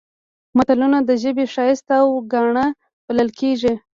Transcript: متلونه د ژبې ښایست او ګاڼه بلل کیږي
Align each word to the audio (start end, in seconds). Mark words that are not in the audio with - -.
متلونه 0.57 0.97
د 1.03 1.09
ژبې 1.23 1.45
ښایست 1.53 1.87
او 1.99 2.07
ګاڼه 2.31 2.65
بلل 3.07 3.29
کیږي 3.39 3.73